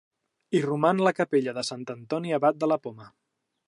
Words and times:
Hi 0.51 0.61
roman 0.63 1.03
la 1.09 1.13
capella 1.19 1.55
de 1.59 1.67
Sant 1.71 1.87
Antoni 1.97 2.37
Abat 2.43 2.63
de 2.65 2.75
la 2.75 2.83
Poma. 2.89 3.17